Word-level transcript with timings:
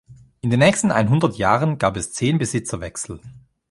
In 0.41 0.49
den 0.49 0.57
nächsten 0.61 0.89
einhundert 0.91 1.35
Jahren 1.35 1.77
gab 1.77 1.95
es 1.95 2.11
zehn 2.11 2.39
Besitzerwechsel. 2.39 3.21